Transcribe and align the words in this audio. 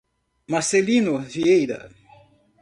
Marcelino 0.47 1.21
Vieira 1.29 1.91